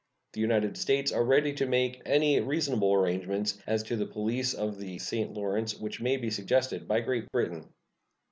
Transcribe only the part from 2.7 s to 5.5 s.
arrangement as to the police of the St.